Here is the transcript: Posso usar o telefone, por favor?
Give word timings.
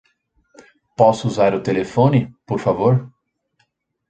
Posso 0.97 1.27
usar 1.27 1.53
o 1.53 1.61
telefone, 1.61 2.33
por 2.47 2.57
favor? 2.59 3.07